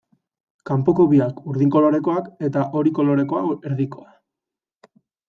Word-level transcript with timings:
Kanpoko 0.69 1.03
biak 1.11 1.43
urdin 1.51 1.73
kolorekoak 1.75 2.31
eta 2.47 2.63
hori 2.79 2.95
kolorekoa 3.01 3.43
erdikoa. 3.73 4.09